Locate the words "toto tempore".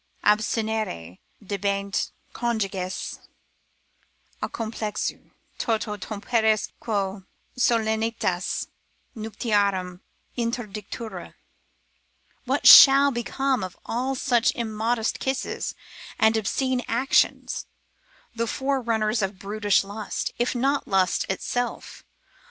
5.59-6.57